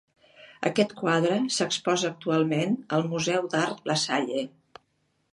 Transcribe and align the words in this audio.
Aquest 0.67 0.93
quadre 1.01 1.35
s'exposa 1.57 2.09
actualment 2.11 2.73
al 2.97 3.05
Museu 3.11 3.49
d'Art 3.55 3.85
La 3.91 3.99
Salle. 4.05 4.47